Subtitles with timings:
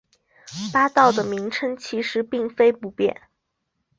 [0.73, 3.21] 八道的名称其实并非不变。